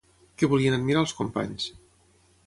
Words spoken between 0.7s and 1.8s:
admirar els companys?